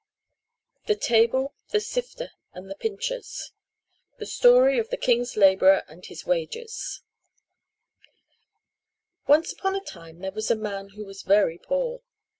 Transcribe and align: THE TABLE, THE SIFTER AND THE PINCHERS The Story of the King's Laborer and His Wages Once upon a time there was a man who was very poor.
THE 0.87 0.95
TABLE, 0.95 1.53
THE 1.69 1.79
SIFTER 1.79 2.31
AND 2.53 2.67
THE 2.71 2.75
PINCHERS 2.75 3.51
The 4.17 4.25
Story 4.25 4.79
of 4.79 4.89
the 4.89 4.97
King's 4.97 5.37
Laborer 5.37 5.83
and 5.87 6.03
His 6.03 6.25
Wages 6.25 7.03
Once 9.27 9.53
upon 9.53 9.75
a 9.75 9.79
time 9.83 10.21
there 10.21 10.31
was 10.31 10.49
a 10.49 10.55
man 10.55 10.89
who 10.97 11.05
was 11.05 11.21
very 11.21 11.59
poor. 11.59 12.01